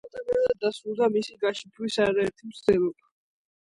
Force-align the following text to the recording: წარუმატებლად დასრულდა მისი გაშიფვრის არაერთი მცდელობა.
წარუმატებლად 0.13 0.63
დასრულდა 0.65 1.11
მისი 1.19 1.37
გაშიფვრის 1.45 2.01
არაერთი 2.09 2.53
მცდელობა. 2.53 3.19